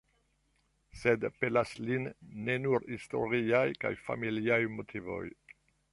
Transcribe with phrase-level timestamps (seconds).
[1.01, 2.09] Sed pelas lin
[2.47, 5.25] ne nur historiaj kaj familiaj motivoj.